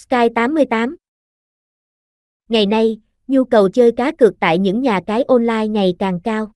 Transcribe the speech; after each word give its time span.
Sky 0.00 0.28
88 0.34 0.96
Ngày 2.48 2.66
nay, 2.66 3.00
nhu 3.26 3.44
cầu 3.44 3.68
chơi 3.68 3.92
cá 3.92 4.12
cược 4.12 4.40
tại 4.40 4.58
những 4.58 4.80
nhà 4.80 5.00
cái 5.06 5.22
online 5.22 5.66
ngày 5.68 5.94
càng 5.98 6.20
cao. 6.24 6.52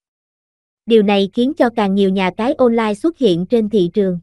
Điều 0.86 1.02
này 1.02 1.30
khiến 1.32 1.52
cho 1.54 1.70
càng 1.76 1.94
nhiều 1.94 2.10
nhà 2.10 2.30
cái 2.36 2.54
online 2.54 2.94
xuất 2.94 3.18
hiện 3.18 3.46
trên 3.46 3.68
thị 3.68 3.90
trường. 3.94 4.20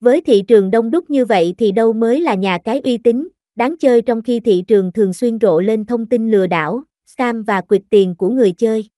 Với 0.00 0.20
thị 0.20 0.42
trường 0.48 0.70
đông 0.70 0.90
đúc 0.90 1.10
như 1.10 1.24
vậy 1.24 1.54
thì 1.58 1.72
đâu 1.72 1.92
mới 1.92 2.20
là 2.20 2.34
nhà 2.34 2.58
cái 2.64 2.80
uy 2.84 2.98
tín, 2.98 3.28
đáng 3.54 3.76
chơi 3.76 4.02
trong 4.02 4.22
khi 4.22 4.40
thị 4.40 4.64
trường 4.66 4.92
thường 4.92 5.12
xuyên 5.12 5.38
rộ 5.40 5.60
lên 5.60 5.84
thông 5.84 6.06
tin 6.06 6.30
lừa 6.30 6.46
đảo, 6.46 6.82
scam 7.06 7.42
và 7.42 7.60
quyệt 7.60 7.82
tiền 7.90 8.14
của 8.18 8.28
người 8.28 8.52
chơi. 8.52 8.88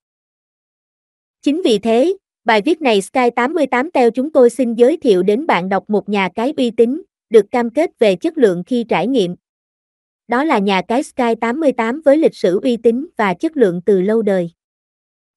Chính 1.42 1.62
vì 1.64 1.78
thế, 1.78 2.16
bài 2.44 2.62
viết 2.64 2.82
này 2.82 3.02
Sky 3.02 3.30
88 3.36 3.90
Teo 3.90 4.10
chúng 4.10 4.32
tôi 4.32 4.50
xin 4.50 4.74
giới 4.74 4.96
thiệu 4.96 5.22
đến 5.22 5.46
bạn 5.46 5.68
đọc 5.68 5.90
một 5.90 6.08
nhà 6.08 6.28
cái 6.34 6.54
uy 6.56 6.70
tín, 6.70 7.02
được 7.30 7.50
cam 7.50 7.70
kết 7.70 7.90
về 7.98 8.16
chất 8.16 8.38
lượng 8.38 8.62
khi 8.66 8.84
trải 8.88 9.06
nghiệm. 9.06 9.36
Đó 10.28 10.44
là 10.44 10.58
nhà 10.58 10.82
cái 10.88 11.02
Sky 11.02 11.34
88 11.40 12.00
với 12.04 12.16
lịch 12.16 12.36
sử 12.36 12.60
uy 12.60 12.76
tín 12.76 13.06
và 13.16 13.34
chất 13.34 13.56
lượng 13.56 13.80
từ 13.86 14.00
lâu 14.00 14.22
đời. 14.22 14.50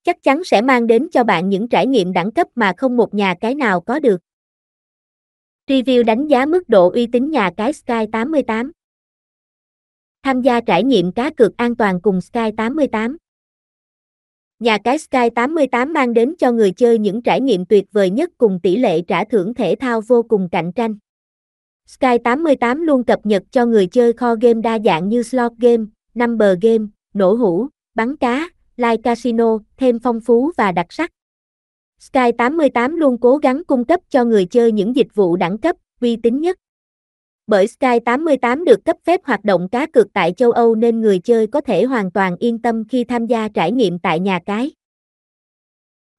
Chắc 0.03 0.23
chắn 0.23 0.43
sẽ 0.43 0.61
mang 0.61 0.87
đến 0.87 1.07
cho 1.11 1.23
bạn 1.23 1.49
những 1.49 1.67
trải 1.67 1.87
nghiệm 1.87 2.13
đẳng 2.13 2.31
cấp 2.31 2.47
mà 2.55 2.73
không 2.77 2.97
một 2.97 3.13
nhà 3.13 3.35
cái 3.41 3.55
nào 3.55 3.81
có 3.81 3.99
được. 3.99 4.21
Review 5.67 6.03
đánh 6.03 6.27
giá 6.27 6.45
mức 6.45 6.69
độ 6.69 6.91
uy 6.91 7.07
tín 7.07 7.31
nhà 7.31 7.51
cái 7.57 7.73
Sky 7.73 8.05
88. 8.11 8.71
Tham 10.23 10.41
gia 10.41 10.61
trải 10.61 10.83
nghiệm 10.83 11.11
cá 11.11 11.29
cược 11.29 11.57
an 11.57 11.75
toàn 11.75 12.01
cùng 12.01 12.21
Sky 12.21 12.51
88. 12.57 13.17
Nhà 14.59 14.77
cái 14.83 14.97
Sky 14.97 15.29
88 15.35 15.93
mang 15.93 16.13
đến 16.13 16.35
cho 16.37 16.51
người 16.51 16.71
chơi 16.71 16.99
những 16.99 17.21
trải 17.21 17.41
nghiệm 17.41 17.65
tuyệt 17.65 17.85
vời 17.91 18.09
nhất 18.09 18.29
cùng 18.37 18.59
tỷ 18.63 18.77
lệ 18.77 19.01
trả 19.01 19.23
thưởng 19.23 19.53
thể 19.53 19.75
thao 19.79 20.01
vô 20.01 20.23
cùng 20.23 20.49
cạnh 20.51 20.71
tranh. 20.75 20.95
Sky 21.87 22.17
88 22.23 22.81
luôn 22.81 23.03
cập 23.03 23.25
nhật 23.25 23.43
cho 23.51 23.65
người 23.65 23.87
chơi 23.87 24.13
kho 24.13 24.35
game 24.35 24.61
đa 24.61 24.79
dạng 24.85 25.09
như 25.09 25.23
slot 25.23 25.51
game, 25.57 25.83
number 26.13 26.57
game, 26.61 26.85
nổ 27.13 27.33
hũ, 27.33 27.67
bắn 27.95 28.15
cá, 28.15 28.49
live 28.77 28.97
casino, 28.97 29.57
thêm 29.77 29.99
phong 29.99 30.19
phú 30.21 30.51
và 30.57 30.71
đặc 30.71 30.85
sắc. 30.89 31.11
Sky 31.99 32.31
88 32.37 32.95
luôn 32.95 33.17
cố 33.17 33.37
gắng 33.37 33.63
cung 33.67 33.85
cấp 33.85 33.99
cho 34.09 34.23
người 34.23 34.45
chơi 34.45 34.71
những 34.71 34.95
dịch 34.95 35.07
vụ 35.15 35.35
đẳng 35.35 35.57
cấp, 35.57 35.75
uy 36.01 36.15
tín 36.15 36.41
nhất. 36.41 36.57
Bởi 37.47 37.67
Sky 37.67 37.99
88 38.05 38.65
được 38.65 38.85
cấp 38.85 38.97
phép 39.03 39.19
hoạt 39.23 39.45
động 39.45 39.69
cá 39.69 39.85
cược 39.85 40.13
tại 40.13 40.33
châu 40.37 40.51
Âu 40.51 40.75
nên 40.75 41.01
người 41.01 41.19
chơi 41.19 41.47
có 41.47 41.61
thể 41.61 41.83
hoàn 41.83 42.11
toàn 42.11 42.35
yên 42.39 42.59
tâm 42.61 42.83
khi 42.89 43.03
tham 43.03 43.25
gia 43.25 43.47
trải 43.47 43.71
nghiệm 43.71 43.99
tại 43.99 44.19
nhà 44.19 44.39
cái. 44.45 44.71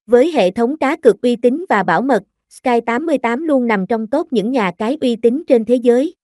Với 0.07 0.33
hệ 0.33 0.51
thống 0.51 0.77
cá 0.77 0.97
cược 0.97 1.23
uy 1.23 1.37
tín 1.37 1.65
và 1.69 1.83
bảo 1.83 2.03
mật, 2.03 2.23
Sky 2.51 2.81
88 2.87 3.43
luôn 3.43 3.67
nằm 3.67 3.87
trong 3.87 4.07
top 4.07 4.33
những 4.33 4.51
nhà 4.51 4.73
cái 4.79 4.99
uy 5.01 5.17
tín 5.17 5.43
trên 5.47 5.65
thế 5.65 5.75
giới. 5.75 6.15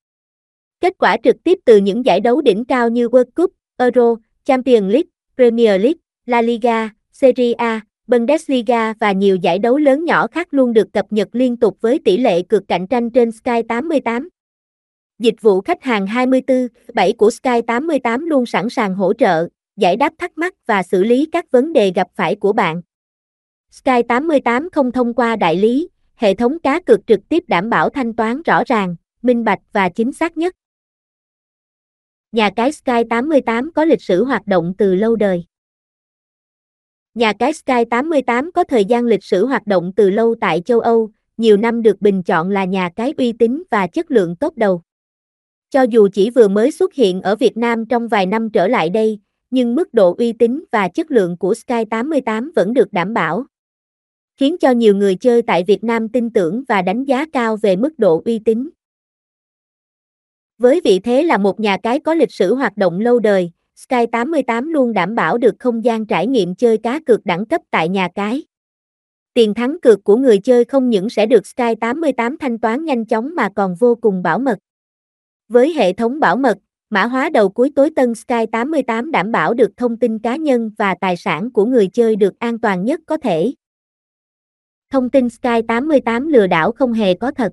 Kết 0.81 0.93
quả 0.99 1.17
trực 1.25 1.37
tiếp 1.45 1.59
từ 1.65 1.77
những 1.77 2.05
giải 2.05 2.21
đấu 2.21 2.41
đỉnh 2.41 2.65
cao 2.65 2.89
như 2.89 3.09
World 3.09 3.31
Cup, 3.37 3.53
Euro, 3.77 4.15
Champions 4.45 4.93
League, 4.93 5.09
Premier 5.37 5.83
League, 5.83 6.01
La 6.27 6.43
Liga, 6.43 6.91
Serie 7.13 7.53
A, 7.53 7.81
Bundesliga 8.07 8.95
và 9.01 9.13
nhiều 9.13 9.37
giải 9.37 9.59
đấu 9.59 9.77
lớn 9.79 10.05
nhỏ 10.05 10.27
khác 10.27 10.49
luôn 10.51 10.73
được 10.73 10.93
cập 10.93 11.07
nhật 11.11 11.29
liên 11.33 11.57
tục 11.57 11.79
với 11.81 11.99
tỷ 12.05 12.17
lệ 12.17 12.43
cược 12.43 12.69
cạnh 12.69 12.87
tranh 12.87 13.11
trên 13.11 13.33
Sky 13.33 13.63
88. 13.69 14.29
Dịch 15.19 15.35
vụ 15.41 15.61
khách 15.61 15.83
hàng 15.83 16.07
24/7 16.07 17.13
của 17.13 17.31
Sky 17.31 17.61
88 17.67 18.27
luôn 18.27 18.47
sẵn 18.47 18.71
sàng 18.71 18.95
hỗ 18.95 19.13
trợ, 19.13 19.49
giải 19.77 19.97
đáp 19.97 20.13
thắc 20.19 20.39
mắc 20.39 20.55
và 20.67 20.83
xử 20.83 21.05
lý 21.05 21.27
các 21.33 21.51
vấn 21.51 21.73
đề 21.73 21.93
gặp 21.95 22.09
phải 22.15 22.35
của 22.35 22.53
bạn. 22.53 22.83
Sky 23.71 24.03
88 24.09 24.71
không 24.71 24.93
thông 24.93 25.15
qua 25.15 25.37
đại 25.37 25.57
lý, 25.57 25.89
hệ 26.17 26.35
thống 26.35 26.59
cá 26.59 26.81
cược 26.81 27.07
trực 27.07 27.21
tiếp 27.29 27.45
đảm 27.49 27.71
bảo 27.71 27.91
thanh 27.91 28.17
toán 28.17 28.43
rõ 28.43 28.63
ràng, 28.67 28.97
minh 29.23 29.45
bạch 29.45 29.61
và 29.73 29.89
chính 29.89 30.13
xác 30.13 30.37
nhất. 30.37 30.55
Nhà 32.33 32.51
cái 32.57 32.73
Sky 32.73 33.03
88 33.11 33.73
có 33.73 33.85
lịch 33.85 34.03
sử 34.03 34.25
hoạt 34.25 34.47
động 34.47 34.75
từ 34.79 34.95
lâu 34.95 35.17
đời. 35.17 35.45
Nhà 37.15 37.33
cái 37.33 37.53
Sky 37.53 37.85
88 37.91 38.53
có 38.53 38.65
thời 38.65 38.85
gian 38.85 39.05
lịch 39.05 39.25
sử 39.25 39.47
hoạt 39.47 39.67
động 39.67 39.93
từ 39.97 40.11
lâu 40.11 40.35
tại 40.41 40.61
châu 40.61 40.81
Âu, 40.81 41.11
nhiều 41.37 41.57
năm 41.57 41.83
được 41.83 42.01
bình 42.01 42.23
chọn 42.23 42.51
là 42.51 42.65
nhà 42.65 42.91
cái 42.97 43.15
uy 43.19 43.33
tín 43.33 43.63
và 43.71 43.87
chất 43.87 44.11
lượng 44.11 44.37
tốt 44.37 44.57
đầu. 44.57 44.83
Cho 45.71 45.83
dù 45.83 46.09
chỉ 46.13 46.31
vừa 46.31 46.49
mới 46.49 46.71
xuất 46.71 46.95
hiện 46.95 47.23
ở 47.23 47.37
Việt 47.37 47.57
Nam 47.57 47.87
trong 47.87 48.09
vài 48.09 48.27
năm 48.27 48.51
trở 48.51 48.69
lại 48.69 48.91
đây, 48.91 49.21
nhưng 49.51 49.75
mức 49.75 49.95
độ 49.95 50.15
uy 50.19 50.33
tín 50.33 50.65
và 50.73 50.89
chất 50.89 51.11
lượng 51.11 51.37
của 51.37 51.55
Sky 51.55 51.85
88 51.91 52.53
vẫn 52.57 52.75
được 52.75 52.93
đảm 52.93 53.15
bảo. 53.15 53.45
Khiến 54.37 54.57
cho 54.61 54.71
nhiều 54.71 54.97
người 54.97 55.15
chơi 55.15 55.43
tại 55.43 55.65
Việt 55.67 55.85
Nam 55.85 56.09
tin 56.09 56.31
tưởng 56.31 56.65
và 56.69 56.83
đánh 56.83 57.05
giá 57.05 57.27
cao 57.33 57.57
về 57.57 57.77
mức 57.77 57.99
độ 57.99 58.23
uy 58.25 58.39
tín. 58.39 58.69
Với 60.59 60.81
vị 60.85 60.99
thế 60.99 61.23
là 61.23 61.39
một 61.39 61.61
nhà 61.61 61.77
cái 61.83 62.01
có 62.01 62.15
lịch 62.15 62.33
sử 62.33 62.55
hoạt 62.55 62.77
động 62.77 63.01
lâu 63.01 63.19
đời, 63.19 63.51
Sky 63.75 64.07
88 64.13 64.69
luôn 64.69 64.93
đảm 64.93 65.15
bảo 65.15 65.39
được 65.39 65.55
không 65.59 65.85
gian 65.85 66.07
trải 66.07 66.27
nghiệm 66.27 66.55
chơi 66.55 66.79
cá 66.79 67.01
cược 67.07 67.27
đẳng 67.27 67.47
cấp 67.47 67.61
tại 67.71 67.89
nhà 67.89 68.09
cái. 68.15 68.43
Tiền 69.35 69.55
thắng 69.55 69.81
cược 69.83 70.05
của 70.05 70.17
người 70.17 70.39
chơi 70.39 70.65
không 70.65 70.91
những 70.91 71.11
sẽ 71.11 71.27
được 71.27 71.47
Sky 71.47 71.75
88 71.81 72.39
thanh 72.39 72.59
toán 72.59 72.85
nhanh 72.85 73.05
chóng 73.05 73.35
mà 73.35 73.49
còn 73.57 73.75
vô 73.75 73.95
cùng 73.95 74.23
bảo 74.23 74.39
mật. 74.39 74.59
Với 75.49 75.73
hệ 75.73 75.93
thống 75.93 76.21
bảo 76.21 76.37
mật, 76.37 76.59
mã 76.91 77.07
hóa 77.07 77.31
đầu 77.31 77.49
cuối 77.49 77.71
tối 77.75 77.91
tân 77.97 78.15
Sky 78.15 78.47
88 78.53 79.11
đảm 79.11 79.33
bảo 79.33 79.55
được 79.55 79.71
thông 79.77 79.97
tin 79.97 80.19
cá 80.19 80.37
nhân 80.37 80.71
và 80.79 80.95
tài 81.01 81.17
sản 81.17 81.51
của 81.51 81.65
người 81.65 81.87
chơi 81.87 82.17
được 82.17 82.39
an 82.39 82.59
toàn 82.59 82.85
nhất 82.85 83.01
có 83.07 83.17
thể. 83.17 83.53
Thông 84.95 85.11
tin 85.11 85.29
Sky 85.31 85.63
88 85.69 86.29
lừa 86.29 86.47
đảo 86.47 86.73
không 86.73 86.93
hề 86.93 87.15
có 87.15 87.31
thật. 87.31 87.53